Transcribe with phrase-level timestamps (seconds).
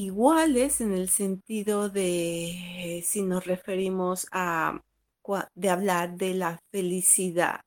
[0.00, 2.48] Iguales en el sentido de
[2.98, 4.80] eh, si nos referimos a
[5.54, 7.60] de hablar de la felicidad,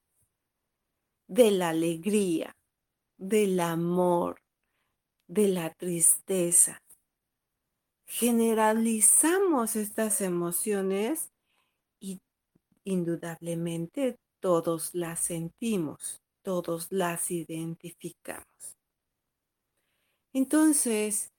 [1.28, 2.56] de la alegría,
[3.18, 4.42] del amor,
[5.28, 6.80] de la tristeza.
[8.08, 11.30] Generalizamos estas emociones
[12.00, 12.20] y
[12.84, 18.76] indudablemente todos las sentimos, todos las identificamos.
[20.34, 21.33] Entonces,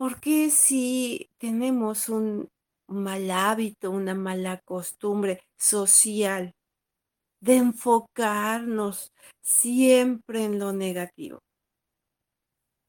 [0.00, 2.48] ¿por qué si tenemos un
[2.88, 6.54] mal hábito, una mala costumbre social
[7.42, 11.40] de enfocarnos siempre en lo negativo?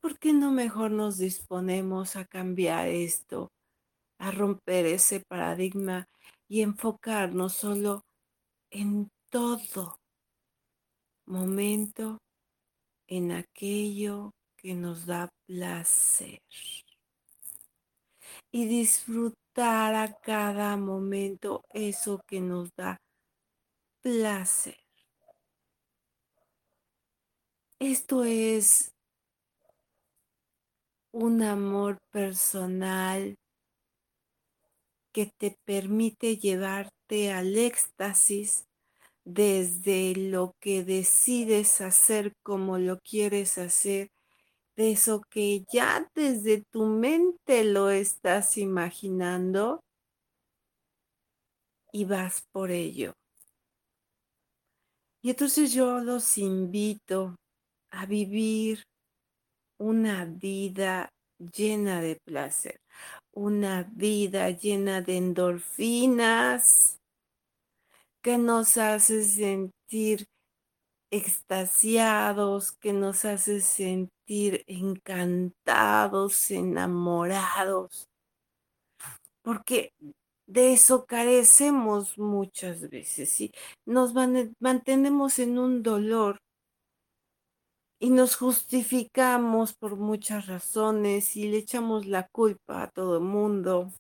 [0.01, 3.49] ¿Por qué no mejor nos disponemos a cambiar esto,
[4.17, 6.07] a romper ese paradigma
[6.47, 8.03] y enfocarnos solo
[8.69, 9.97] en todo
[11.27, 12.19] momento,
[13.09, 16.39] en aquello que nos da placer?
[18.51, 22.97] Y disfrutar a cada momento eso que nos da
[24.01, 24.77] placer.
[27.79, 28.93] Esto es
[31.11, 33.35] un amor personal
[35.11, 38.65] que te permite llevarte al éxtasis
[39.25, 44.09] desde lo que decides hacer como lo quieres hacer,
[44.81, 49.79] eso que ya desde tu mente lo estás imaginando
[51.91, 53.13] y vas por ello.
[55.23, 57.35] Y entonces yo los invito
[57.91, 58.83] a vivir
[59.77, 62.79] una vida llena de placer,
[63.33, 66.97] una vida llena de endorfinas
[68.21, 70.25] que nos hace sentir
[71.11, 78.07] extasiados, que nos hace sentir encantados, enamorados,
[79.43, 79.93] porque
[80.47, 83.51] de eso carecemos muchas veces y
[83.85, 84.13] nos
[84.59, 86.39] mantenemos en un dolor
[87.99, 93.91] y nos justificamos por muchas razones y le echamos la culpa a todo el mundo.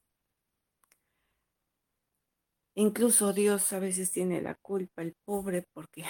[2.75, 6.03] Incluso Dios a veces tiene la culpa, el pobre, porque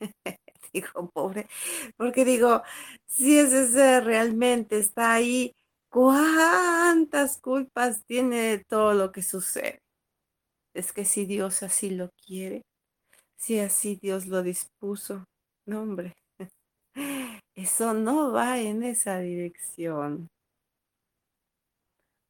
[0.72, 1.48] digo pobre,
[1.96, 2.62] porque digo,
[3.06, 5.52] si ese ser realmente está ahí,
[5.90, 9.80] ¿cuántas culpas tiene de todo lo que sucede?
[10.74, 12.62] Es que si Dios así lo quiere,
[13.36, 15.24] si así Dios lo dispuso,
[15.66, 16.14] no hombre.
[17.54, 20.28] Eso no va en esa dirección.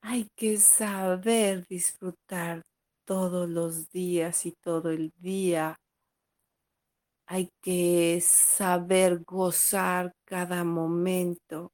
[0.03, 2.63] Hay que saber disfrutar
[3.05, 5.77] todos los días y todo el día.
[7.27, 11.73] Hay que saber gozar cada momento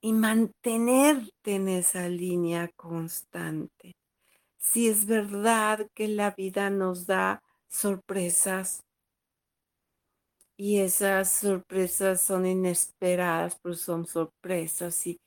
[0.00, 3.94] y mantenerte en esa línea constante.
[4.58, 8.82] Si es verdad que la vida nos da sorpresas,
[10.56, 15.20] y esas sorpresas son inesperadas, pero son sorpresas y,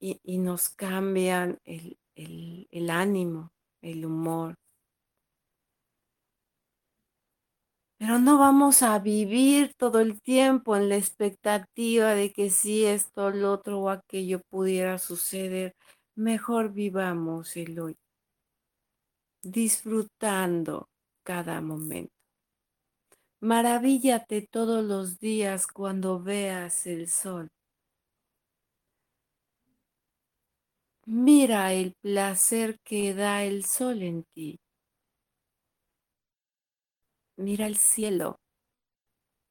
[0.00, 4.54] y, nos cambian el, el ánimo, el humor.
[8.02, 13.30] Pero no vamos a vivir todo el tiempo en la expectativa de que si esto,
[13.30, 15.76] lo otro o aquello pudiera suceder.
[16.16, 17.96] Mejor vivamos el hoy,
[19.44, 20.88] disfrutando
[21.22, 22.12] cada momento.
[23.38, 27.50] Maravíllate todos los días cuando veas el sol.
[31.06, 34.61] Mira el placer que da el sol en ti.
[37.42, 38.36] Mira el cielo,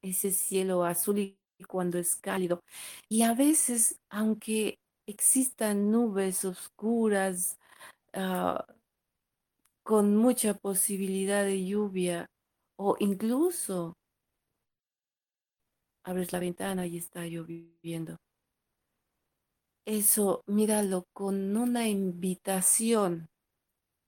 [0.02, 1.36] ese cielo azul y
[1.68, 2.60] cuando es cálido.
[3.10, 7.58] Y a veces, aunque existan nubes oscuras,
[8.14, 8.64] ah,
[9.84, 12.26] con mucha posibilidad de lluvia,
[12.78, 13.92] o incluso
[16.04, 18.16] abres la ventana y está lloviendo.
[19.86, 23.28] Eso, míralo con una invitación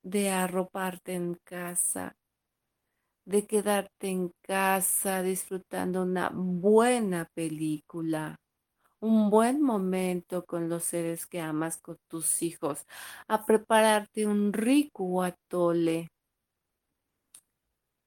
[0.05, 2.15] de arroparte en casa,
[3.27, 8.37] de quedarte en casa disfrutando una buena película,
[9.01, 12.87] un buen momento con los seres que amas, con tus hijos,
[13.29, 16.09] a prepararte un rico atole.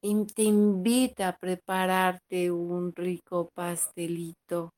[0.01, 4.71] Y te invita a prepararte un rico pastelito,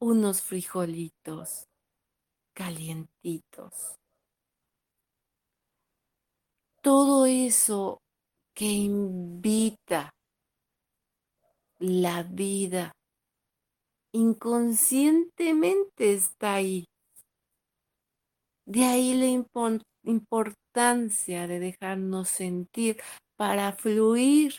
[0.00, 1.66] unos frijolitos
[2.54, 3.97] calientitos
[6.88, 8.00] todo eso
[8.54, 10.08] que invita
[11.78, 12.92] la vida
[14.14, 16.86] inconscientemente está ahí.
[18.64, 19.26] De ahí la
[20.02, 22.96] importancia de dejarnos sentir
[23.36, 24.54] para fluir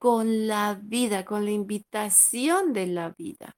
[0.00, 3.52] con la vida, con la invitación de la vida.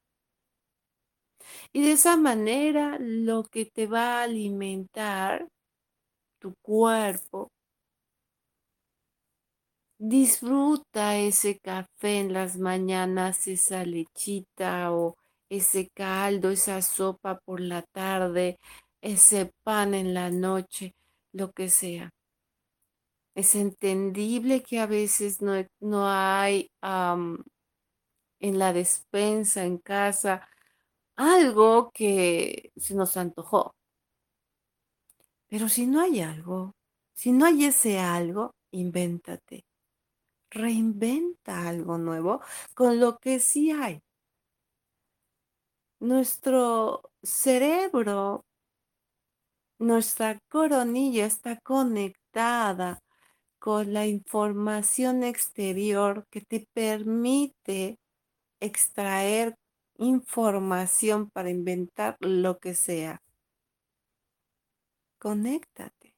[1.72, 5.48] Y de esa manera lo que te va a alimentar
[6.40, 7.48] tu cuerpo
[10.02, 15.18] Disfruta ese café en las mañanas, esa lechita o
[15.50, 18.58] ese caldo, esa sopa por la tarde,
[19.02, 20.94] ese pan en la noche,
[21.32, 22.08] lo que sea.
[23.34, 26.70] Es entendible que a veces no, no hay
[28.40, 30.48] en la despensa, en casa,
[31.16, 33.74] algo que se nos antojó.
[35.48, 36.72] Pero si no hay algo,
[37.12, 39.64] si no hay ese algo, invéntate
[40.50, 42.40] reinventa algo nuevo
[42.74, 44.02] con lo que sí hay.
[46.00, 48.44] Nuestro cerebro,
[49.78, 53.00] nuestra coronilla está conectada
[53.58, 57.98] con la información exterior que te permite
[58.60, 59.54] extraer
[59.98, 63.20] información para inventar lo que sea.
[65.18, 66.14] Conéctate.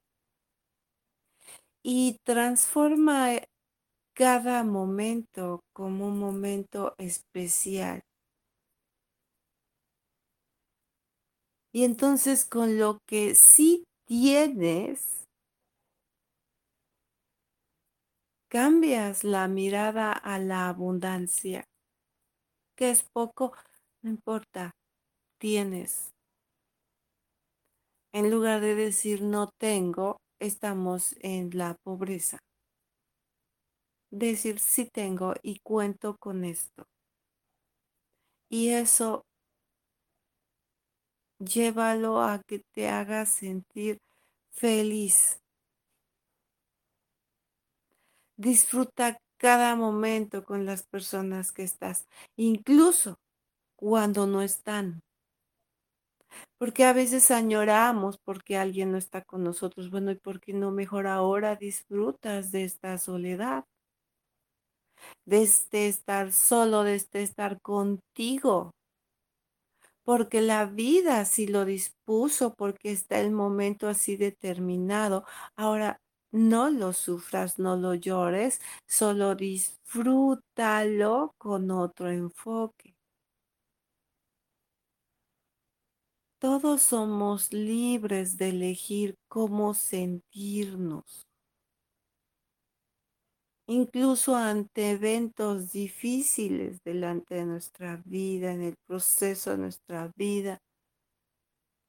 [1.82, 3.32] Y transforma
[4.14, 8.02] cada momento como un momento especial.
[11.74, 15.24] Y entonces con lo que sí tienes,
[18.50, 21.64] cambias la mirada a la abundancia,
[22.76, 23.54] que es poco,
[24.02, 24.72] no importa,
[25.38, 26.10] tienes.
[28.12, 32.38] En lugar de decir no tengo, estamos en la pobreza
[34.12, 36.86] decir sí tengo y cuento con esto.
[38.48, 39.24] Y eso
[41.40, 43.98] llévalo a que te haga sentir
[44.50, 45.40] feliz.
[48.36, 52.06] Disfruta cada momento con las personas que estás,
[52.36, 53.16] incluso
[53.76, 55.02] cuando no están.
[56.58, 59.90] Porque a veces añoramos porque alguien no está con nosotros.
[59.90, 63.64] Bueno, ¿y por qué no mejor ahora disfrutas de esta soledad?
[65.26, 68.72] De este estar solo, de este estar contigo.
[70.04, 75.24] Porque la vida así lo dispuso, porque está el momento así determinado.
[75.56, 75.98] Ahora,
[76.32, 82.94] no lo sufras, no lo llores, solo disfrútalo con otro enfoque.
[86.40, 91.22] Todos somos libres de elegir cómo sentirnos
[93.66, 100.58] incluso ante eventos difíciles delante de nuestra vida, en el proceso de nuestra vida.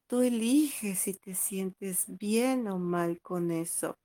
[0.07, 3.95] Tú eliges si te sientes bien o mal con eso.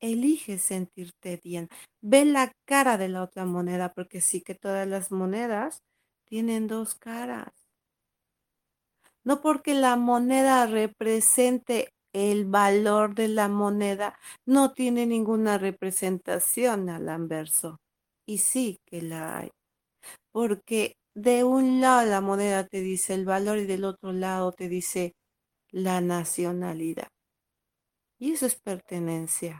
[0.00, 1.68] Eliges sentirte bien.
[2.00, 5.82] Ve la cara de la otra moneda, porque sí que todas las monedas
[6.24, 7.52] tienen dos caras.
[9.24, 17.08] No porque la moneda represente el valor de la moneda no tiene ninguna representación al
[17.08, 17.78] anverso.
[18.26, 19.50] Y sí que la hay.
[20.32, 24.68] Porque de un lado la moneda te dice el valor y del otro lado te
[24.68, 25.14] dice
[25.70, 27.08] la nacionalidad.
[28.18, 29.58] Y eso es pertenencia.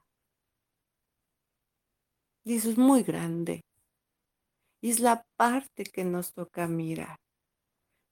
[2.45, 3.63] Y eso es muy grande.
[4.83, 7.17] Y es la parte que nos toca mirar.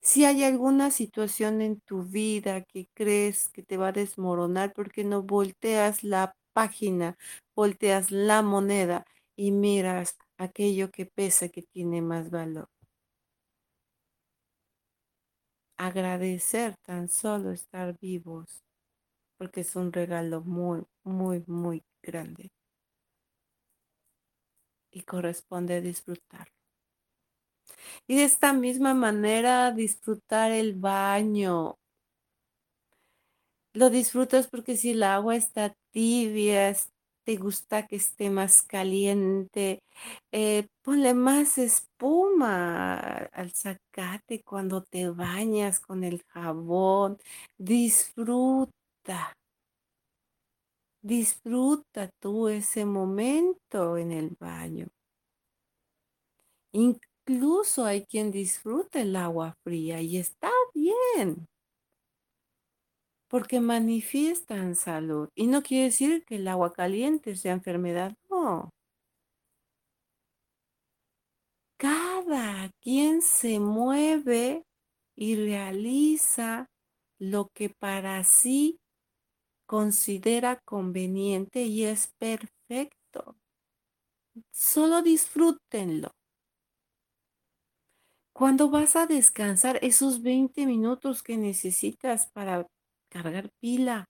[0.03, 5.05] Si hay alguna situación en tu vida que crees que te va a desmoronar, porque
[5.05, 7.17] no volteas la página,
[7.55, 9.05] volteas la moneda
[9.37, 12.69] y miras aquello que pesa, que tiene más valor?
[15.79, 18.63] Agradecer tan solo estar vivos,
[19.39, 22.51] porque es un regalo muy, muy, muy grande.
[24.91, 26.49] Y corresponde disfrutar.
[28.07, 31.77] Y de esta misma manera disfrutar el baño,
[33.75, 36.75] Lo disfrutas porque si el agua está tibia,
[37.25, 39.83] te gusta que esté más caliente,
[40.33, 42.97] eh, ponle más espuma
[43.33, 47.19] al sacate cuando te bañas con el jabón.
[47.59, 49.33] Disfruta.
[51.03, 54.87] Disfruta tú ese momento en el baño.
[57.29, 61.47] Incluso hay quien disfruta el agua fría y está bien
[63.29, 65.29] porque manifiestan salud.
[65.35, 68.71] Y no quiere decir que el agua caliente sea enfermedad, no.
[71.79, 74.65] Cada quien se mueve
[75.15, 76.67] y realiza
[77.21, 78.79] lo que para sí
[79.67, 83.37] considera conveniente y es perfecto.
[84.53, 86.18] Solo disfrútenlo.
[88.39, 92.69] Cuando vas a descansar esos 20 minutos que necesitas para
[93.11, 94.05] cargar pila.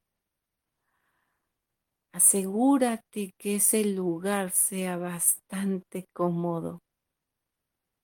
[2.13, 6.81] Asegúrate que ese lugar sea bastante cómodo,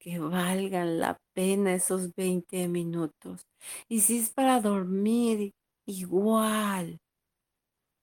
[0.00, 3.42] que valgan la pena esos 20 minutos.
[3.86, 5.52] Y si es para dormir,
[5.84, 6.96] igual,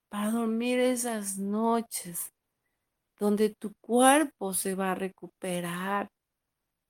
[0.08, 2.30] para dormir esas noches
[3.18, 6.08] donde tu cuerpo se va a recuperar.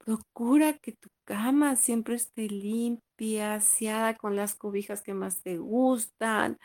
[0.04, 6.58] Procura que tu cama siempre esté limpia, aseada con las cobijas que más te gustan,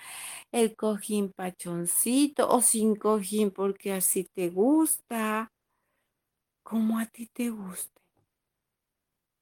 [0.51, 5.51] el cojín pachoncito o sin cojín porque así te gusta,
[6.67, 7.99] como a ti te guste.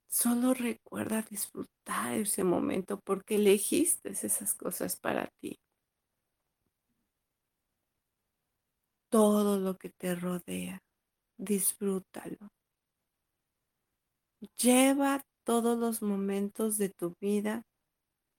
[0.10, 5.60] Solo recuerda disfrutar ese momento porque elegiste esas cosas para ti.
[9.10, 10.78] Todo lo que te rodea,
[11.38, 12.50] disfrútalo.
[14.58, 17.64] Lleva todos los momentos de tu vida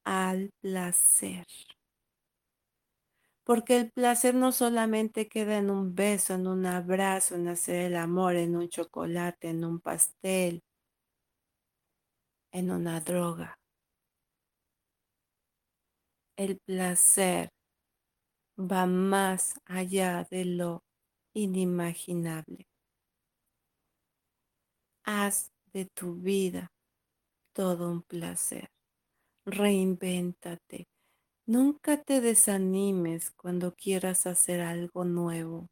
[0.05, 1.47] al placer.
[3.45, 7.97] Porque el placer no solamente queda en un beso, en un abrazo, en hacer el
[7.97, 10.63] amor, en un chocolate, en un pastel,
[12.51, 13.57] en una droga.
[16.37, 17.51] El placer
[18.59, 20.83] va más allá de lo
[21.35, 22.67] inimaginable.
[25.05, 26.73] Haz de tu vida
[27.53, 28.71] todo un placer.
[29.45, 30.87] Reinvéntate.
[31.47, 35.67] Nunca te desanimes cuando quieras hacer algo nuevo.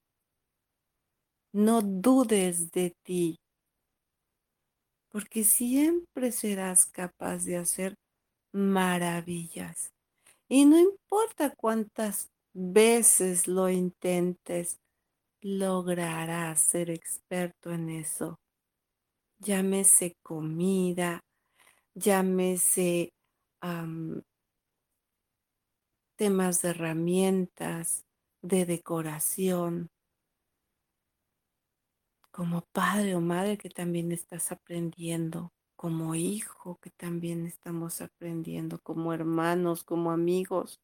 [1.55, 3.37] No dudes de ti,
[5.11, 7.95] porque siempre serás capaz de hacer
[8.53, 9.89] maravillas.
[10.51, 14.81] Y no importa cuántas veces lo intentes,
[15.41, 18.37] lograrás ser experto en eso
[19.45, 21.21] llámese comida,
[21.95, 23.13] llámese
[26.17, 28.05] temas de herramientas,
[28.43, 29.91] de decoración,
[32.31, 39.13] como padre o madre que también estás aprendiendo, como hijo que también estamos aprendiendo, como
[39.13, 40.81] hermanos, como amigos,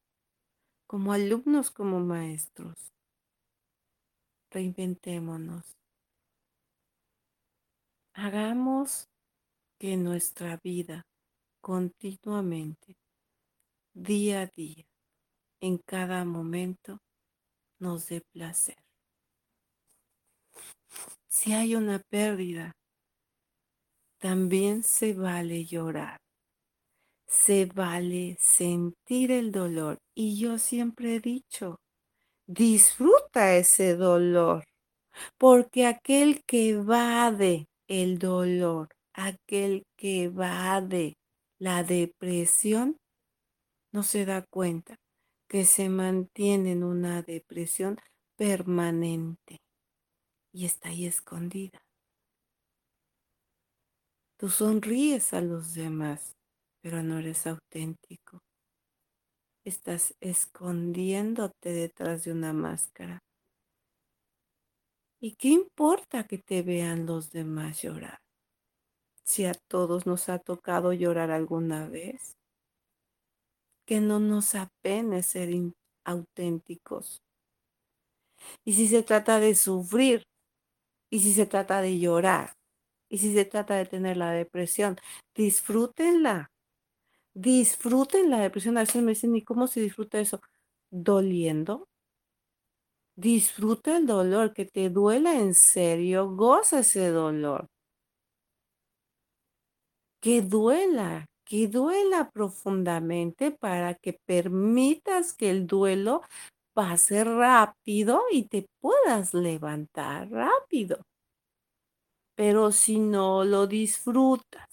[0.87, 2.93] como alumnos, como maestros.
[4.51, 5.80] Reinventémonos.
[8.23, 9.09] Hagamos
[9.79, 11.07] que nuestra vida
[11.63, 12.99] continuamente,
[13.95, 14.85] día a día,
[15.63, 16.99] en cada momento,
[17.79, 18.77] nos dé placer.
[21.29, 22.73] Si hay una pérdida,
[24.19, 26.19] también se vale llorar.
[27.27, 29.97] Se vale sentir el dolor.
[30.15, 31.81] Y yo siempre he dicho,
[32.47, 34.67] disfruta ese dolor,
[35.39, 41.17] porque aquel que evade el dolor, aquel que evade
[41.59, 42.97] la depresión,
[43.93, 44.95] no se da cuenta
[45.49, 47.99] que se mantiene en una depresión
[48.37, 49.59] permanente
[50.53, 51.83] y está ahí escondida.
[54.39, 56.37] Tú sonríes a los demás,
[56.81, 58.39] pero no eres auténtico.
[59.65, 63.19] Estás escondiéndote detrás de una máscara.
[65.23, 68.21] ¿Y qué importa que te vean los demás llorar?
[69.25, 72.37] Si a todos nos ha tocado llorar alguna vez,
[73.87, 75.51] que no nos apene ser
[76.05, 77.21] auténticos.
[78.65, 80.25] Y si se trata de sufrir,
[81.11, 82.55] y si se trata de llorar,
[83.11, 84.99] y si se trata de tener la depresión,
[85.37, 86.51] disfrútenla.
[87.35, 88.79] Disfruten la depresión.
[88.79, 90.41] A veces me dicen, ¿y cómo se disfruta eso?
[90.91, 91.87] Doliendo,
[93.17, 97.67] Disfruta el dolor, que te duela en serio, goza ese dolor.
[100.23, 106.23] Que duela, que duela profundamente, para que permitas que el duelo
[106.75, 111.03] pase rápido y te puedas levantar rápido.
[112.37, 114.67] Pero si no lo disfrutas,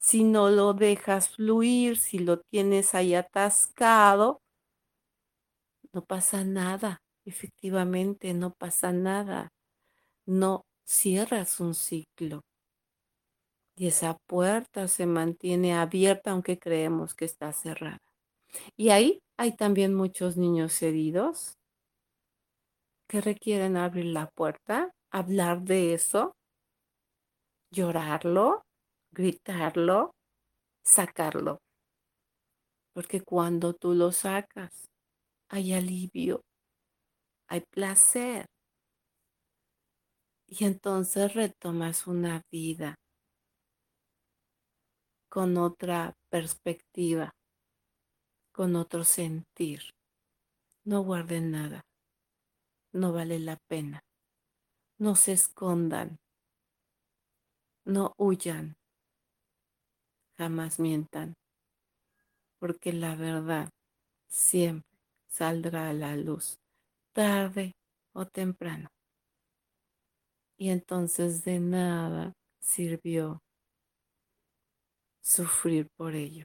[0.00, 4.40] si no lo dejas fluir, si lo tienes ahí atascado,
[5.92, 6.98] no pasa nada.
[7.24, 9.52] Efectivamente, no pasa nada.
[10.26, 12.42] No cierras un ciclo.
[13.76, 17.98] Y esa puerta se mantiene abierta aunque creemos que está cerrada.
[18.76, 21.54] Y ahí hay también muchos niños heridos
[23.08, 26.32] que requieren abrir la puerta, hablar de eso,
[27.70, 28.62] llorarlo,
[29.12, 30.12] gritarlo,
[30.84, 31.58] sacarlo.
[32.94, 34.86] Porque cuando tú lo sacas,
[35.48, 36.42] hay alivio,
[37.52, 38.46] hay placer.
[40.46, 42.94] Y entonces retomas una vida
[45.28, 47.30] con otra perspectiva,
[48.52, 49.82] con otro sentir.
[50.86, 51.82] No guarden nada.
[52.94, 54.00] No vale la pena.
[54.98, 56.16] No se escondan.
[57.84, 58.76] No huyan.
[60.38, 61.34] Jamás mientan.
[62.58, 63.68] Porque la verdad
[64.30, 64.88] siempre
[65.28, 66.61] saldrá a la luz,
[67.12, 67.72] tarde
[68.12, 68.88] o temprano.
[70.56, 73.40] Y entonces de nada sirvió
[75.20, 76.44] sufrir por ello.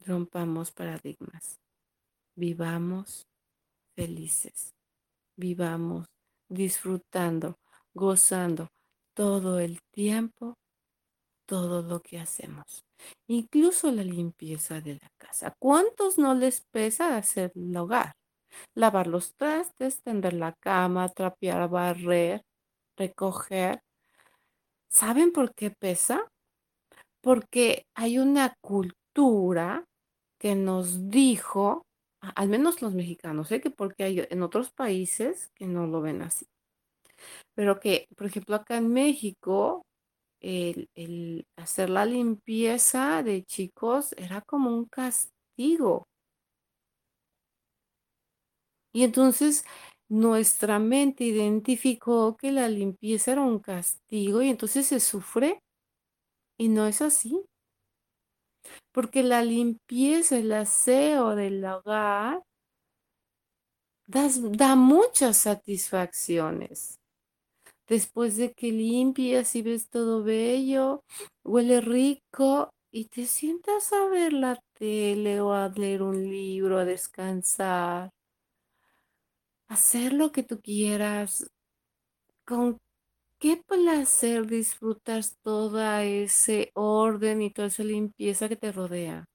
[0.00, 1.60] Rompamos paradigmas.
[2.36, 3.26] Vivamos
[3.94, 4.74] felices.
[5.36, 6.06] Vivamos
[6.48, 7.56] disfrutando,
[7.94, 8.68] gozando
[9.14, 10.54] todo el tiempo,
[11.46, 12.84] todo lo que hacemos.
[13.28, 15.54] Incluso la limpieza de la casa.
[15.58, 18.12] ¿Cuántos no les pesa hacer el hogar?
[18.76, 22.42] Lavar los trastes, tender la cama, trapear, barrer,
[22.96, 23.80] recoger.
[24.88, 26.28] ¿Saben por qué pesa?
[27.22, 29.84] Porque hay una cultura
[30.38, 31.82] que nos dijo,
[32.20, 36.22] al menos los mexicanos, sé que porque hay en otros países que no lo ven
[36.22, 36.46] así,
[37.54, 39.82] pero que, por ejemplo, acá en México,
[40.40, 46.06] el, el hacer la limpieza de chicos era como un castigo.
[48.92, 49.64] Y entonces
[50.08, 55.58] nuestra mente identificó que la limpieza era un castigo y entonces se sufre.
[56.58, 57.44] Y no es así.
[58.92, 62.42] Porque la limpieza, el aseo del hogar
[64.06, 66.98] da muchas satisfacciones.
[67.88, 71.02] Después de que limpias y ves todo bello,
[71.44, 76.84] huele rico y te sientas a ver la tele o a leer un libro, a
[76.86, 78.10] descansar,
[79.68, 81.46] hacer lo que tú quieras,
[82.46, 82.78] con
[83.40, 89.26] qué placer disfrutas toda ese orden y toda esa limpieza que te rodea.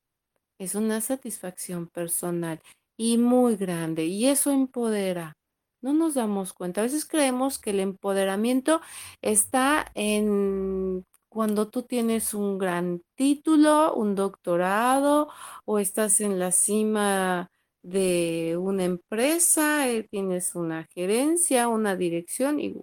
[0.59, 2.61] Es una satisfacción personal
[2.97, 5.33] y muy grande y eso empodera.
[5.81, 6.81] No nos damos cuenta.
[6.81, 8.81] A veces creemos que el empoderamiento
[9.21, 15.29] está en cuando tú tienes un gran título, un doctorado
[15.65, 17.49] o estás en la cima
[17.81, 22.75] de una empresa, eh, tienes una gerencia, una dirección y,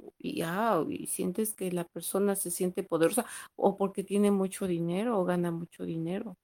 [0.42, 5.24] ah, y, sientes que la persona se siente poderosa o porque tiene mucho dinero o
[5.24, 6.36] gana mucho dinero.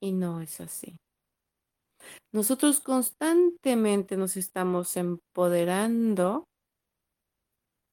[0.00, 0.98] Y no es así.
[2.32, 6.44] Nosotros constantemente nos estamos empoderando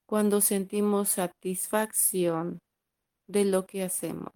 [0.08, 2.60] cuando sentimos satisfacción
[3.28, 4.32] de lo que hacemos.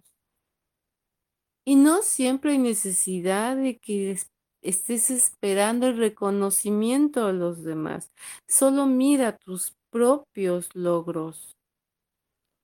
[1.64, 4.18] Y no siempre hay necesidad de que
[4.62, 8.08] estés esperando el reconocimiento de los demás.
[8.48, 11.52] Solo mira tus propios logros.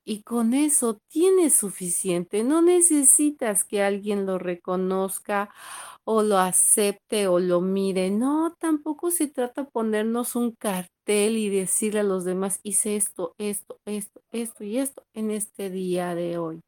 [0.09, 2.45] Y con eso tienes suficiente.
[2.45, 5.51] No necesitas que alguien lo reconozca
[6.05, 8.11] o lo acepte o lo mire.
[8.11, 13.35] No, tampoco se trata de ponernos un cartel y decirle a los demás, hice esto,
[13.39, 16.61] esto, esto, esto y esto en este día de hoy.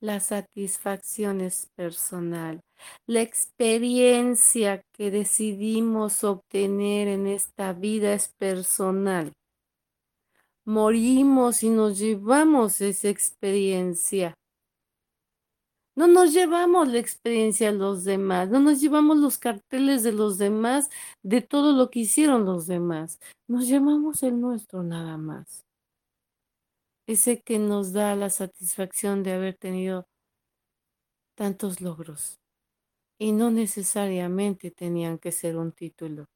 [0.00, 2.60] La satisfacción es personal.
[3.06, 9.32] La experiencia que decidimos obtener en esta vida es personal.
[10.68, 14.34] Morimos y nos llevamos esa experiencia.
[15.96, 20.38] No nos llevamos la experiencia de los demás, no nos llevamos los carteles de los
[20.38, 20.90] demás,
[21.24, 23.18] de todo lo que hicieron los demás.
[23.48, 25.64] Nos llevamos el nuestro nada más
[27.08, 30.06] ese que nos da la satisfacción de haber tenido
[31.34, 32.38] tantos logros.
[33.18, 36.26] Y no necesariamente tenían que ser un título.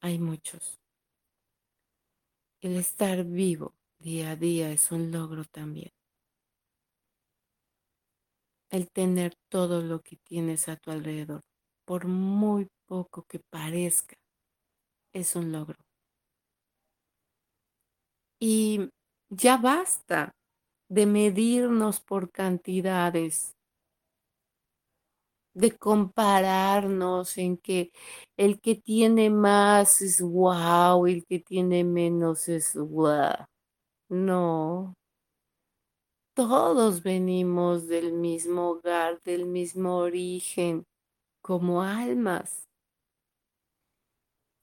[0.00, 0.83] Hay muchos.
[2.64, 5.90] El estar vivo día a día es un logro también.
[8.70, 11.42] El tener todo lo que tienes a tu alrededor,
[11.84, 14.16] por muy poco que parezca,
[15.12, 15.76] es un logro.
[18.40, 18.88] Y
[19.28, 20.30] ya basta
[20.88, 23.53] de medirnos por cantidades
[25.54, 27.92] de compararnos en que
[28.36, 33.46] el que tiene más es wow, el que tiene menos es wow.
[34.10, 34.94] No,
[36.34, 40.84] todos venimos del mismo hogar, del mismo origen,
[41.42, 42.66] como almas.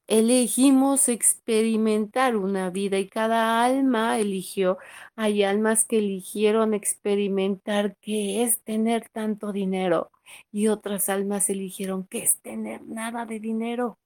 [0.07, 4.77] Elegimos experimentar una vida y cada alma eligió,
[5.15, 10.11] hay almas que eligieron experimentar qué es tener tanto dinero
[10.51, 13.97] y otras almas eligieron qué es tener nada de dinero.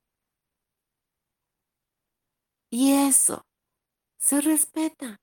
[2.70, 3.42] Y eso
[4.18, 5.20] se respeta.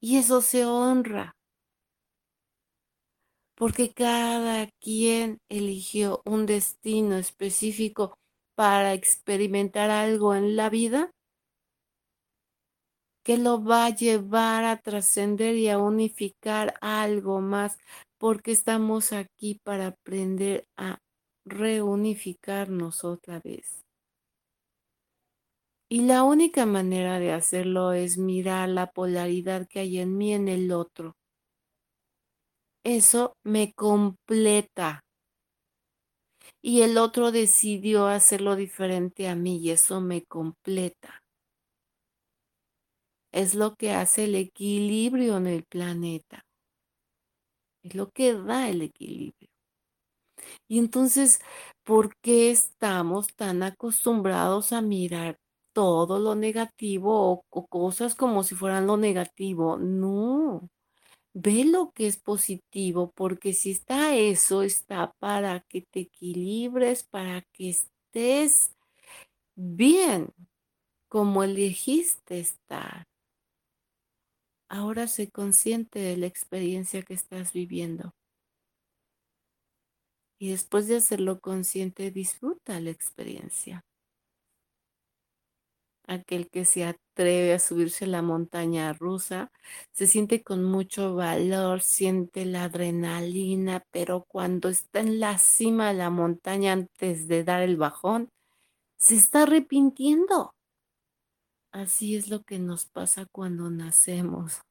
[0.00, 1.32] Y eso se honra.
[3.54, 8.16] Porque cada quien eligió un destino específico
[8.54, 11.10] para experimentar algo en la vida
[13.28, 17.76] que lo va a llevar a trascender y a unificar algo más,
[18.18, 20.98] porque estamos aquí para aprender a
[21.44, 23.84] reunificarnos otra vez.
[25.90, 30.48] Y la única manera de hacerlo es mirar la polaridad que hay en mí en
[30.48, 31.16] el otro.
[32.84, 35.04] Eso me completa.
[36.62, 41.22] Y el otro decidió hacerlo diferente a mí y eso me completa.
[43.32, 46.47] Es lo que hace el equilibrio en el planeta.
[47.88, 49.48] Es lo que da el equilibrio.
[50.68, 51.40] Y entonces,
[51.84, 55.38] ¿por qué estamos tan acostumbrados a mirar
[55.78, 59.76] todo lo negativo o, cosas como si fueran lo negativo.
[59.78, 60.68] No,
[61.34, 67.42] ve lo que es positivo, porque si está eso, está para que te equilibres, para
[67.52, 68.74] que estés
[69.56, 70.32] bien
[71.08, 73.07] como elegiste estar.
[74.68, 78.14] Ahora sé consciente de la experiencia que estás viviendo.
[80.38, 83.84] Y después de hacerlo consciente, disfruta la experiencia
[86.08, 89.52] aquel que se atreve a subirse a la montaña rusa,
[89.92, 95.94] se siente con mucho valor, siente la adrenalina, pero cuando está en la cima de
[95.94, 98.30] la montaña antes de dar el bajón,
[98.98, 100.54] se está arrepintiendo.
[101.72, 104.62] Así es lo que nos pasa cuando nacemos,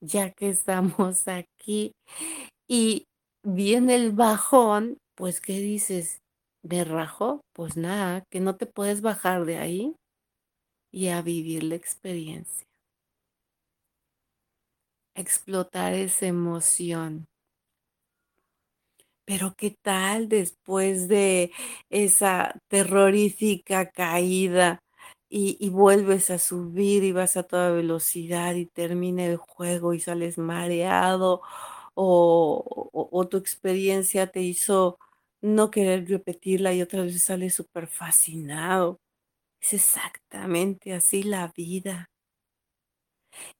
[0.00, 1.92] ya que estamos aquí
[2.68, 3.06] y
[3.44, 6.18] viene el bajón, pues ¿qué dices?
[6.64, 7.42] ¿Me rajo?
[7.54, 9.94] Pues nada, que no te puedes bajar de ahí
[10.92, 12.66] y a vivir la experiencia.
[15.14, 17.26] Explotar esa emoción.
[19.24, 21.52] Pero ¿qué tal después de
[21.90, 24.81] esa terrorífica caída
[25.34, 30.36] y, vuelves a subir y vas a toda velocidad y termina el juego y sales
[30.38, 31.40] mareado
[31.94, 34.98] o, o tu experiencia te hizo
[35.40, 39.00] no querer repetirla y otra vez sales súper fascinado?
[39.60, 42.10] Es exactamente así la vida.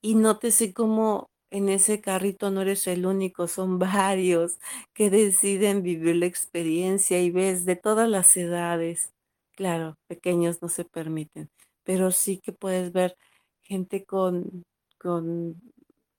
[0.02, 4.58] Y nótese cómo en ese carrito no eres el único, son varios
[4.94, 9.12] que deciden vivir la experiencia y ves de todas las edades.
[9.56, 11.50] Claro, pequeños no se permiten,
[11.84, 13.16] pero sí que puedes ver
[13.62, 14.64] gente con,
[14.98, 15.60] con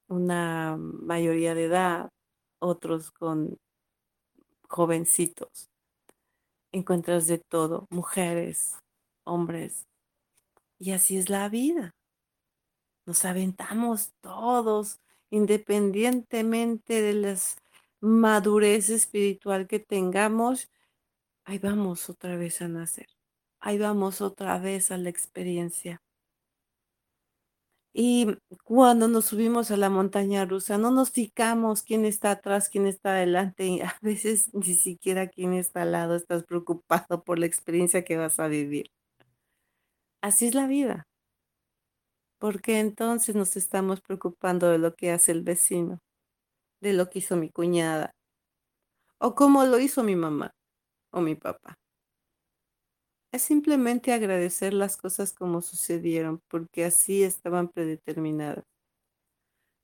[0.07, 2.09] una mayoría de edad,
[2.59, 3.57] otros con
[4.69, 5.69] jovencitos.
[6.71, 8.77] Encuentras de todo, mujeres,
[9.25, 9.85] hombres.
[10.79, 11.91] Y así es la vida.
[13.05, 17.37] Nos aventamos todos, independientemente de la
[18.01, 20.69] madurez espiritual que tengamos.
[21.45, 23.07] Ahí vamos otra vez a nacer.
[23.65, 26.01] Ahí vamos otra vez a la experiencia.
[27.93, 28.27] Y
[28.65, 33.11] cuando nos subimos a la montaña rusa, no nos fijamos quién está atrás, quién está
[33.11, 33.65] adelante.
[33.67, 36.17] Y a veces ni siquiera quién está al lado.
[36.17, 38.91] Estás preocupado por la experiencia que vas a vivir.
[40.21, 41.07] Así es la vida.
[42.39, 45.99] Porque entonces nos estamos preocupando de lo que hace el vecino,
[46.81, 48.11] de lo que hizo mi cuñada,
[49.19, 50.51] o cómo lo hizo mi mamá
[51.11, 51.77] o mi papá.
[53.33, 58.63] Es simplemente agradecer las cosas como sucedieron, porque así estaban predeterminadas,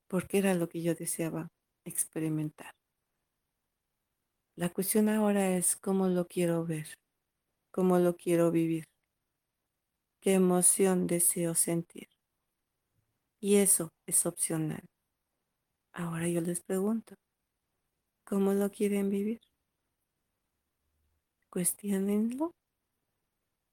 [0.08, 1.48] porque era lo que yo deseaba
[1.84, 2.72] experimentar.
[4.56, 6.86] La cuestión ahora es cómo lo quiero ver,
[7.72, 8.84] cómo lo quiero vivir
[10.20, 12.08] qué emoción deseo sentir.
[13.40, 14.84] Y eso es opcional.
[15.92, 17.14] Ahora yo les pregunto,
[18.24, 19.40] ¿cómo lo quieren vivir?
[21.50, 22.52] Cuestiónenlo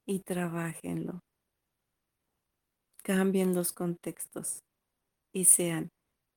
[0.07, 1.19] y trabajenlo.
[3.03, 4.63] Cambien los contextos
[5.33, 5.89] y sean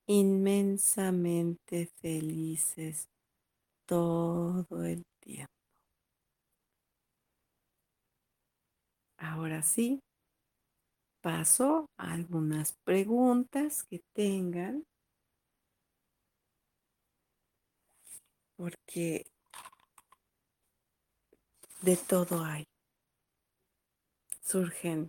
[0.07, 3.07] inmensamente felices
[3.85, 5.51] todo el tiempo.
[9.17, 9.99] Ahora sí,
[11.21, 14.83] paso a algunas preguntas que tengan,
[18.57, 19.25] porque
[21.81, 22.70] de todo hay.
[24.51, 25.07] Surgen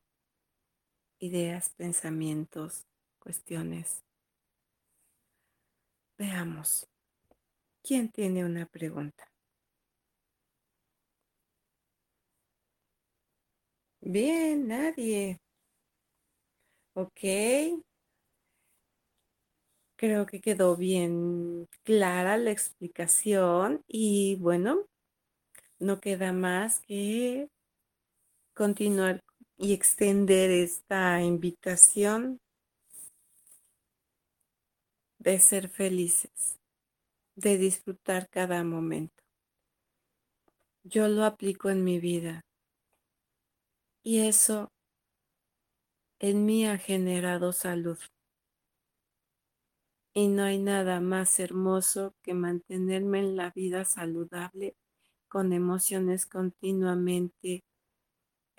[1.18, 2.86] ideas, pensamientos,
[3.18, 4.04] cuestiones.
[6.16, 6.86] Veamos.
[7.82, 9.24] ¿Quién tiene una pregunta?
[14.00, 15.40] Bien, nadie.
[16.94, 17.20] Ok.
[19.96, 24.86] Creo que quedó bien clara la explicación y bueno,
[25.80, 27.48] no queda más que
[28.54, 29.20] continuar
[29.62, 32.40] y extender esta invitación
[35.20, 36.58] de ser felices,
[37.36, 39.22] de disfrutar cada momento.
[40.82, 42.40] Yo lo aplico en mi vida
[44.02, 44.72] y eso
[46.18, 47.98] en mí ha generado salud.
[50.12, 54.74] Y no hay nada más hermoso que mantenerme en la vida saludable
[55.28, 57.62] con emociones continuamente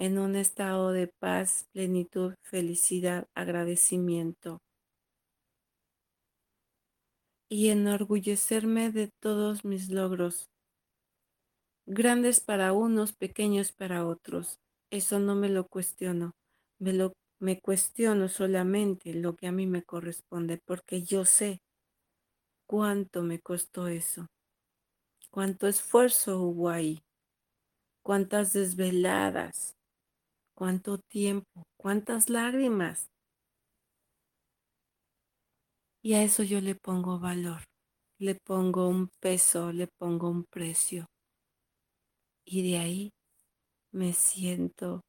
[0.04, 4.60] en un estado de paz, plenitud, felicidad, agradecimiento.
[7.50, 10.50] Y enorgullecerme de todos mis logros,
[11.86, 14.60] grandes para unos, pequeños para otros.
[14.92, 16.34] Eso no me lo cuestiono,
[16.80, 21.62] me lo me cuestiono solamente lo que a mí me corresponde porque yo sé
[22.66, 24.28] cuánto me costó eso,
[25.30, 27.04] cuánto esfuerzo hubo ahí,
[28.02, 29.76] cuántas desveladas,
[30.63, 33.10] cuánto tiempo, cuántas lágrimas.
[36.02, 37.65] Y a eso yo le pongo valor,
[38.17, 41.08] le pongo un peso, le pongo un precio.
[42.45, 43.10] Y de ahí
[43.91, 45.02] me siento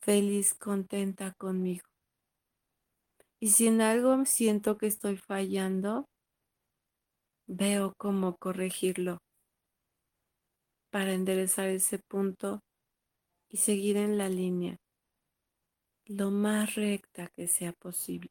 [0.00, 1.84] feliz, contenta conmigo.
[3.38, 6.06] Y si en algo siento que estoy fallando,
[7.46, 9.18] veo cómo corregirlo
[10.90, 12.58] para enderezar ese punto
[13.52, 14.78] y seguir en la línea
[16.06, 18.30] lo más recta que sea posible,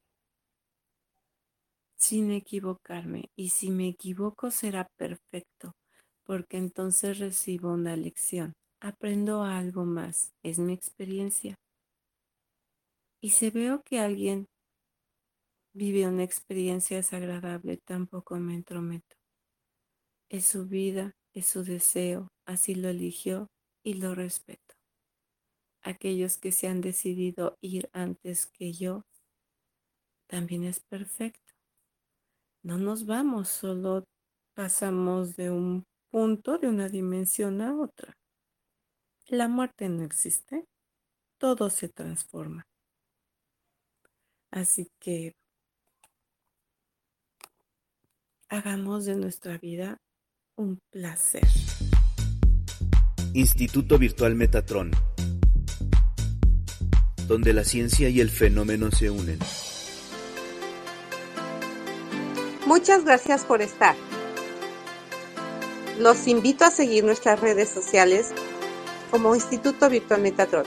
[1.95, 3.29] sin equivocarme.
[3.37, 5.73] Y si me equivoco será perfecto,
[6.25, 11.55] porque entonces recibo una lección aprendo algo más, es mi experiencia.
[13.21, 14.47] Y si veo que alguien
[15.73, 19.15] vive una experiencia desagradable, tampoco me entrometo.
[20.29, 23.47] Es su vida, es su deseo, así lo eligió
[23.83, 24.70] y lo respeto.
[25.81, 29.05] Aquellos que se han decidido ir antes que yo,
[30.27, 31.53] también es perfecto.
[32.63, 34.05] No nos vamos, solo
[34.53, 38.15] pasamos de un punto, de una dimensión a otra.
[39.27, 40.65] La muerte no existe,
[41.37, 42.67] todo se transforma.
[44.51, 45.33] Así que
[48.49, 49.97] hagamos de nuestra vida
[50.57, 51.47] un placer.
[53.33, 54.91] Instituto Virtual Metatron,
[57.31, 59.39] donde la ciencia y el fenómeno se unen.
[62.65, 63.95] Muchas gracias por estar.
[65.97, 68.31] Los invito a seguir nuestras redes sociales
[69.11, 70.65] como Instituto Virtual Metatron.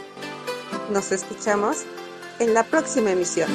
[0.90, 1.82] Nos escuchamos
[2.38, 3.50] en la próxima emisión.